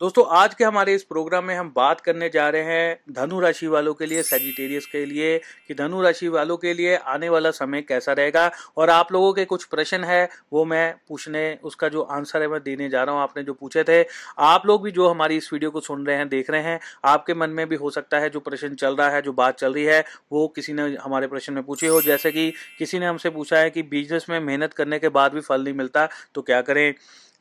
[0.00, 3.66] दोस्तों, आज के हमारे इस प्रोग्राम में हम बात करने जा रहे हैं धनु राशि
[3.66, 7.82] वालों के लिए सेजिटेरियस के लिए, कि धनु राशि वालों के लिए आने वाला समय
[7.82, 8.50] कैसा रहेगा?
[8.76, 12.60] और आप लोगों के कुछ प्रश्न है, वो मैं पूछने, उसका जो आंसर है मैं
[12.62, 14.02] देने जा रहा हूँ, आपने जो पूछे थे।
[14.38, 17.34] आप लोग भी जो हमारी इस वीडियो को सुन रहे हैं, देख रहे हैं, आपके
[17.34, 19.84] मन में भी हो सकता है जो प्रश्न चल रहा है, जो बात चल रही
[19.84, 23.58] है, वो किसी ने हमारे प्रश्न में पूछे हो। जैसे कि किसी ने हमसे पूछा
[23.58, 26.94] है कि बिज़नेस में मेहनत करने के बाद भी फल नहीं मिलता तो क्या करें?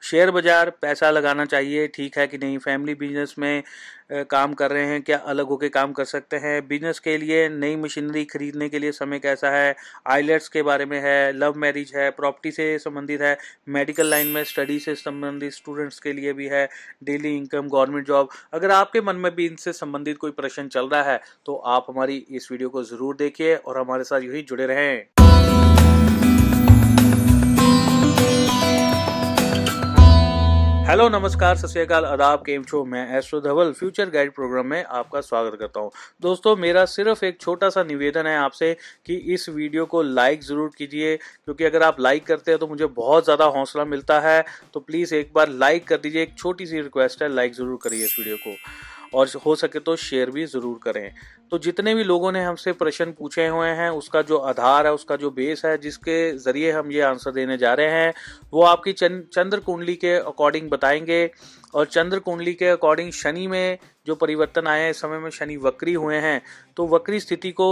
[0.04, 2.58] शेयर बाज़ार, पैसा लगाना चाहिए, ठीक है कि नहीं?
[2.58, 3.64] फैमिली बिज़नेस में
[4.12, 6.68] काम कर रहे हैं, क्या अलग होकर काम कर सकते हैं?
[6.68, 9.76] बिज़नेस के लिए नई मशीनरी खरीदने के लिए समय कैसा है?
[10.08, 13.38] आइलेट्स के बारे में है, लव मैरिज है, प्रॉपर्टी से संबंधित है,
[13.70, 16.68] मेडिकल लाइन में स्टडी से संबंधित स्टूडेंट्स के लिए भी है,
[17.04, 21.04] डेली इनकम, गवर्नमेंट जॉब। अगर आपके मन में भी इनसे संबंधित कोई प्रश्न चल रहा
[21.04, 25.27] है तो आप हमारी इस वीडियो को ज़रूर देखिए और हमारे साथ यही जुड़े रहें।
[30.88, 35.57] हेलो, नमस्कार, सत आदाब, केम शो मैं astro Dhaval, future guide program में आपका स्वागत
[35.60, 38.74] करता हूँ। दोस्तों, मेरा सिर्फ़ एक छोटा सा निवेदन है आपसे
[39.05, 42.85] कि इस वीडियो को लाइक ज़रूर कीजिए, क्योंकि अगर आप लाइक करते हैं तो मुझे
[42.88, 44.43] बहुत ज़्यादा हौसला मिलता है
[44.74, 48.05] तो प्लीज़ एक बार लाइक कर दीजिए, एक छोटी सी रिक्वेस्ट है, लाइक ज़रूर करिए
[48.05, 48.55] इस वीडियो को।
[49.13, 51.12] और हो सके तो शेयर भी ज़रूर करें।
[51.52, 55.16] तो जितने भी लोगों ने हमसे प्रश्न पूछे हुए हैं, उसका जो आधार है, उसका
[55.16, 58.14] जो बेस है, जिसके ज़रिए हम ये आंसर देने जा रहे हैं,
[58.54, 61.26] वो आपकी चंद्र कुंडली के अकॉर्डिंग बताएँगे।
[61.78, 63.78] और चंद्र कुंडली के अकॉर्डिंग शनि में
[64.08, 66.42] जो परिवर्तन आए हैं, इस समय में शनि वक्री हुए हैं
[66.78, 67.68] तो वक्री स्थिति को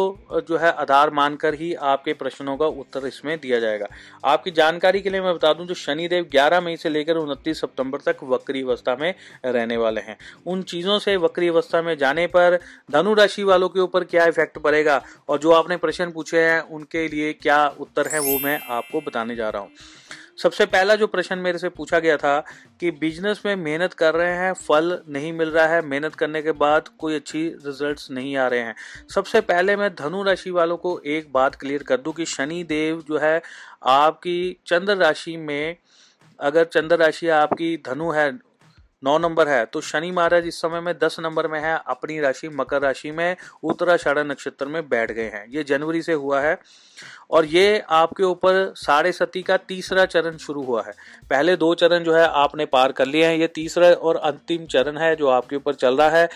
[0.47, 3.87] जो है, आधार मानकर ही आपके प्रश्नों का उत्तर इसमें दिया जाएगा।
[4.25, 7.99] आपकी जानकारी के लिए मैं बता दूँ, जो शनिदेव 11 मई से लेकर उनतीस सितंबर
[8.05, 9.13] तक वक्री अवस्था में
[9.45, 12.59] रहने वाले हैं। उन चीज़ों से वक्री अवस्था में जाने पर
[12.91, 15.01] धनु राशि वालों के ऊपर क्या इफ़ेक्ट पड़ेगा?
[15.29, 19.35] और जो आपने प्रश्न पूछे हैं, उनके लिए क्या उत्तर है, वो मैं आपको बताने
[19.35, 19.71] जा रहा हूँ।
[20.37, 22.39] सबसे पहला जो प्रश्न मेरे से पूछा गया था
[22.79, 26.51] कि बिज़नेस में मेहनत कर रहे हैं, फल नहीं मिल रहा है, मेहनत करने के
[26.51, 28.75] बाद कोई अच्छी रिजल्ट्स नहीं आ रहे हैं।
[29.15, 33.03] सबसे पहले मैं धनु राशि वालों को एक बात क्लियर कर दूँ कि शनि देव
[33.07, 33.41] जो है,
[33.83, 35.77] आपकी चंद्र राशि में,
[36.39, 38.31] अगर चंद्र राशि आपकी धनु है
[39.03, 42.49] नौ नंबर है। तो शनि महाराज इस समय में दस नंबर में है। अपनी राशि
[42.49, 46.57] मकर राशि में, उत्तराषाढ़ नक्षत्र में बैठ गए हैं। ये जनवरी से हुआ है
[47.31, 50.93] और ये आपके ऊपर साढ़े सती का तीसरा चरण शुरू हुआ है।
[51.29, 54.97] पहले दो चरण जो है आपने पार कर लिए हैं। ये तीसरा और अंतिम चरण
[54.97, 56.29] है जो आपके ऊपर चल रहा है।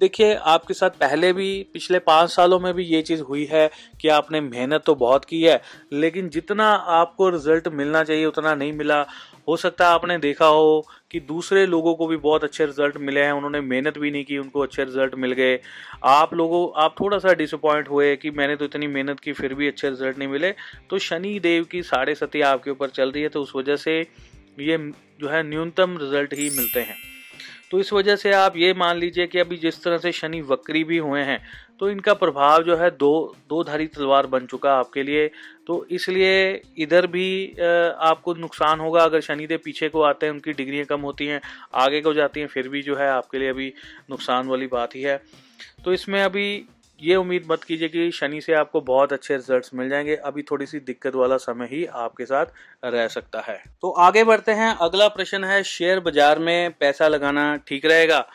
[0.00, 4.08] देखिए, आपके साथ पहले भी, पिछले पाँच सालों में भी ये चीज़ हुई है कि
[4.08, 5.60] आपने मेहनत तो बहुत की है,
[5.92, 9.00] लेकिन जितना आपको रिज़ल्ट मिलना चाहिए, उतना नहीं मिला।
[9.48, 13.20] हो सकता है आपने देखा हो कि दूसरे लोगों को भी बहुत अच्छे रिज़ल्ट मिले
[13.20, 15.58] हैं, उन्होंने मेहनत भी नहीं की, उनको अच्छे रिज़ल्ट मिल गए।
[16.04, 19.68] आप लोगों, आप थोड़ा सा डिसअपॉइंट हुए कि मैंने तो इतनी मेहनत की, फिर भी
[19.68, 20.54] अच्छे रिज़ल्ट नहीं मिले।
[20.90, 23.98] तो शनि देव की साढ़े सती आपके ऊपर चल रही है तो उस वजह से
[24.60, 24.78] ये
[25.20, 26.96] जो है न्यूनतम रिज़ल्ट ही मिलते हैं।
[27.70, 30.82] तो इस वजह से आप ये मान लीजिए कि अभी जिस तरह से शनि वक्री
[30.84, 31.40] भी हुए हैं
[31.80, 35.26] तो इनका प्रभाव जो है दो दो धारी तलवार बन चुका आपके लिए।
[35.66, 37.26] तो इसलिए इधर भी
[37.58, 41.40] आपको नुकसान होगा अगर शनिदेव पीछे को आते हैं, उनकी डिग्रियाँ कम होती हैं,
[41.74, 43.72] आगे को जाती हैं, फिर भी जो है आपके लिए अभी
[44.10, 45.20] नुकसान वाली बात ही है।
[45.84, 46.64] तो इसमें अभी
[47.00, 50.66] ये उम्मीद मत कीजिए कि शनि से आपको बहुत अच्छे रिजल्ट्स मिल जाएँगे। अभी थोड़ी
[50.66, 52.46] सी दिक्कत वाला समय ही आपके साथ
[52.84, 57.56] रह सकता है। तो आगे बढ़ते हैं। अगला प्रश्न है शेयर बाज़ार में पैसा लगाना
[57.56, 58.26] ठीक रहेगा?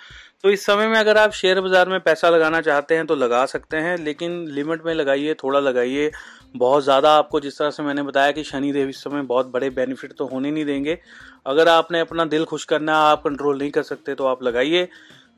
[0.44, 3.46] तो इस समय में अगर आप शेयर बाज़ार में पैसा लगाना चाहते हैं तो लगा
[3.46, 6.12] सकते हैं, लेकिन लिमिट में लगाइए, थोड़ा लगाइए।
[6.56, 9.70] बहुत ज़्यादा आपको जिस तरह से मैंने बताया कि शनि देव इस समय बहुत बड़े
[9.70, 10.98] बेनिफिट तो होने नहीं देंगे।
[11.46, 14.88] अगर आपने अपना दिल खुश करना आप कंट्रोल नहीं कर सकते तो आप लगाइए।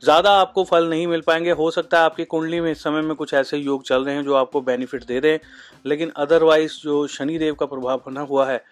[0.04, 3.16] ज़्यादा आपको फल नहीं मिल पाएँगे। हो सकता है आपकी कुंडली में इस समय में
[3.16, 5.40] कुछ ऐसे योग चल रहे हैं जो आपको बेनिफिट दे रहे हैं
[5.86, 8.64] लेकिन अदरवाइज़ जो शनि देव का प्रभाव बना हुआ है,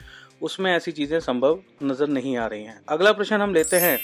[0.41, 3.97] उसमें ऐसी चीज़ें संभव नज़र नहीं आ रही हैं। अगला प्रश्न हम लेते हैं।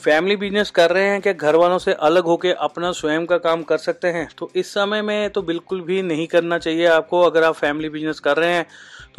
[0.00, 3.62] फैमिली बिज़नेस कर रहे हैं क्या घर वालों से अलग होकर अपना स्वयं का काम
[3.62, 4.28] कर सकते हैं?
[4.38, 8.20] तो इस समय में तो बिल्कुल भी नहीं करना चाहिए आपको। अगर आप फैमिली बिज़नेस
[8.20, 8.66] कर रहे हैं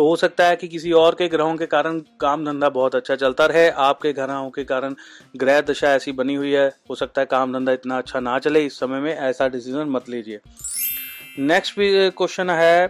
[0.01, 3.15] तो हो सकता है कि किसी और के ग्रहों के कारण काम धंधा बहुत अच्छा
[3.15, 4.95] चलता रहे, आपके ग्रहों के कारण
[5.37, 8.65] ग्रह दशा ऐसी बनी हुई है, हो सकता है काम धंधा इतना अच्छा ना चले
[8.65, 10.39] इस समय में, ऐसा डिसीज़न मत लीजिए।
[11.39, 12.87] नेक्स्ट क्वेश्चन है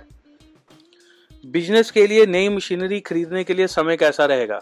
[1.44, 4.60] बिज़नेस के लिए नई मशीनरी खरीदने के लिए समय कैसा रहेगा?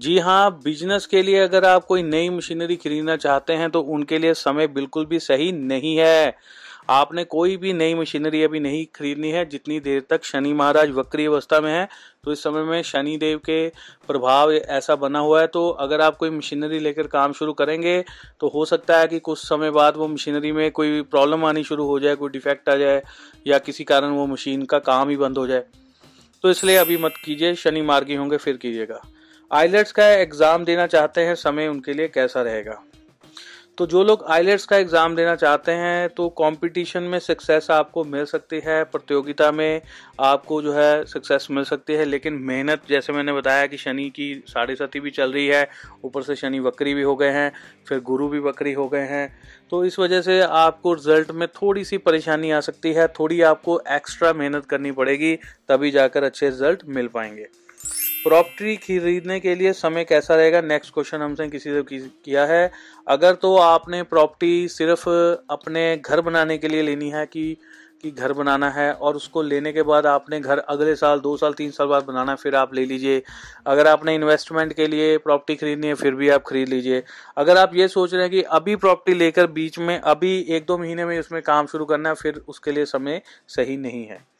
[0.00, 4.18] जी हाँ बिज़नेस के लिए अगर आप कोई नई मशीनरी खरीदना चाहते हैं तो उनके
[4.18, 6.36] लिए समय बिल्कुल भी सही नहीं है।
[6.88, 11.26] आपने कोई भी नई मशीनरी अभी नहीं खरीदनी है, जितनी देर तक शनि महाराज वक्री
[11.26, 11.88] अवस्था में है
[12.24, 13.68] तो इस समय में शनि देव के
[14.08, 18.04] प्रभाव ऐसा बना हुआ है। तो अगर आप कोई मशीनरी लेकर काम शुरू करेंगे
[18.40, 21.86] तो हो सकता है कि कुछ समय बाद वो मशीनरी में कोई प्रॉब्लम आनी शुरू
[21.86, 23.02] हो जाए, कोई डिफेक्ट आ जाए,
[23.46, 25.64] या किसी कारण वो मशीन का काम ही बंद हो जाए।
[26.44, 29.02] तो इसलिए अभी मत कीजिए, शनि मार्गी होंगे, फिर कीजिएगा।
[29.50, 32.82] आइलेट्स का एग्ज़ाम देना चाहते हैं, समय उनके लिए कैसा रहेगा?
[33.78, 38.24] तो जो लोग आइलेट्स का एग्ज़ाम देना चाहते हैं तो कंपटीशन में सक्सेस आपको मिल
[38.24, 39.80] सकती है, प्रतियोगिता में
[40.20, 44.34] आपको जो है सक्सेस मिल सकती है, लेकिन मेहनत, जैसे मैंने बताया कि शनि की
[44.48, 45.68] साढ़े सती भी चल रही है,
[46.04, 47.52] ऊपर से शनि वक्री भी हो गए हैं,
[47.88, 49.28] फिर गुरु भी वक्री हो गए हैं
[49.70, 53.80] तो इस वजह से आपको रिज़ल्ट में थोड़ी सी परेशानी आ सकती है, थोड़ी आपको
[53.90, 55.34] एक्स्ट्रा मेहनत करनी पड़ेगी,
[55.68, 57.46] तभी जाकर अच्छे रिज़ल्ट मिल पाएँगे।
[58.24, 60.60] प्रॉपर्टी खरीदने के लिए समय कैसा रहेगा?
[60.60, 62.70] नेक्स्ट क्वेश्चन हमसे किसी से किया है।
[63.08, 65.08] अगर तो आपने प्रॉपर्टी सिर्फ़
[65.50, 67.56] अपने घर बनाने के लिए लेनी है कि
[68.02, 71.52] कि घर बनाना है और उसको लेने के बाद आपने घर अगले साल, दो साल,
[71.52, 73.22] तीन साल बाद बनाना है, फिर आप ले लीजिए।
[73.66, 77.02] अगर आपने इन्वेस्टमेंट के लिए प्रॉपर्टी खरीदनी है, फिर भी आप खरीद लीजिए।
[77.36, 80.78] अगर आप ये सोच रहे हैं कि अभी प्रॉपर्टी लेकर बीच में, अभी एक दो
[80.78, 84.32] महीने में उसमें काम शुरू करना है, फिर उसके लिए समय सही नहीं है।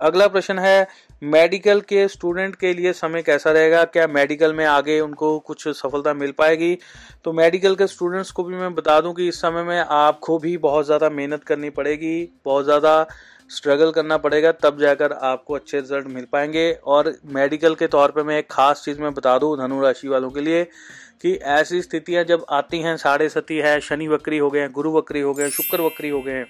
[0.00, 0.86] अगला प्रश्न है
[1.22, 3.84] मेडिकल के स्टूडेंट के लिए समय कैसा रहेगा?
[3.84, 6.78] क्या मेडिकल में आगे उनको कुछ सफलता मिल पाएगी?
[7.24, 10.56] तो मेडिकल के स्टूडेंट्स को भी मैं बता दूँ कि इस समय में आपको भी
[10.58, 13.06] बहुत ज़्यादा मेहनत करनी पड़ेगी, बहुत ज़्यादा
[13.50, 18.22] स्ट्रगल करना पड़ेगा, तब जाकर आपको अच्छे रिज़ल्ट मिल पाएँगे। और मेडिकल के तौर पे
[18.22, 20.64] मैं एक खास चीज़ मैं बता दूँ धनु राशि वालों के लिए
[21.22, 24.92] कि ऐसी स्थितियाँ जब आती हैं, साढ़े सती है, शनि वक्री हो गए हैं, गुरु
[24.92, 26.46] वक्री हो गए हैं शुक्र वक्री हो गए हैं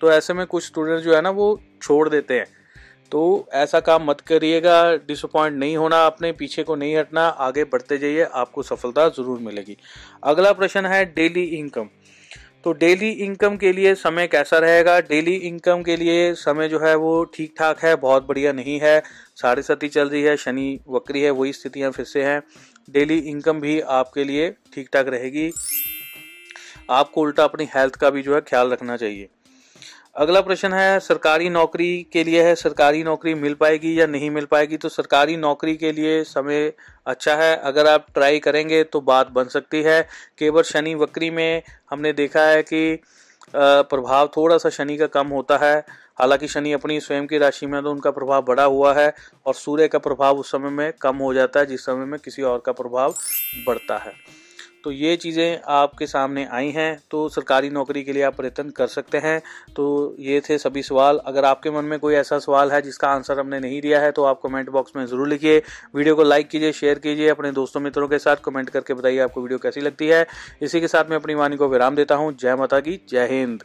[0.00, 1.46] तो ऐसे में कुछ स्टूडेंट जो है ना वो
[1.82, 2.46] छोड़ देते हैं।
[3.12, 7.98] तो ऐसा काम मत करिएगा डिसअपॉइंट नहीं होना अपने पीछे को नहीं हटना, आगे बढ़ते
[7.98, 9.76] जाइए, आपको सफलता ज़रूर मिलेगी।
[10.24, 11.88] अगला प्रश्न है डेली इनकम
[12.64, 14.98] तो डेली इनकम के लिए समय कैसा रहेगा?
[15.00, 19.02] डेली इनकम के लिए समय जो है वो ठीक ठाक है, बहुत बढ़िया नहीं है
[19.36, 22.40] साढ़े सती चल रही है, शनि वक्री है, वही स्थितियाँ फिर से हैं।
[22.88, 25.50] डेली इनकम भी आपके लिए ठीक ठाक रहेगी।
[26.90, 29.28] आपको उल्टा अपनी हेल्थ का भी जो है ख्याल रखना चाहिए।
[30.16, 34.44] अगला प्रश्न है, सरकारी नौकरी के लिए है, सरकारी नौकरी मिल पाएगी या नहीं मिल
[34.44, 34.76] पाएगी?
[34.76, 36.72] तो सरकारी नौकरी के लिए समय
[37.06, 40.00] अच्छा है, अगर आप ट्राई करेंगे तो बात बन सकती है।
[40.38, 42.98] केवल शनि वक्री में हमने देखा है कि
[43.54, 45.74] प्रभाव थोड़ा सा शनि का कम होता है।
[46.18, 49.12] हालाँकि शनि अपनी स्वयं की राशि में तो उनका प्रभाव बड़ा हुआ है
[49.46, 52.42] और सूर्य का प्रभाव उस समय में कम हो जाता है, जिस समय में किसी
[52.42, 53.14] और का प्रभाव
[53.66, 54.12] बढ़ता है।
[54.84, 58.86] तो ये चीज़ें आपके सामने आई हैं तो सरकारी नौकरी के लिए आप प्रयत्न कर
[58.88, 59.40] सकते हैं।
[59.76, 63.40] तो ये थे सभी सवाल। अगर आपके मन में कोई ऐसा सवाल है जिसका आंसर
[63.40, 65.62] हमने नहीं दिया है तो आप कमेंट बॉक्स में ज़रूर लिखिए।
[65.96, 69.42] वीडियो को लाइक कीजिए, शेयर कीजिए, अपने दोस्तों मित्रों के साथ कमेंट करके बताइए आपको
[69.42, 70.26] वीडियो कैसी लगती है।
[70.62, 73.62] इसी के साथ मैं अपनी वाणी को विराम देता हूँ। जय माता की जय हिंद।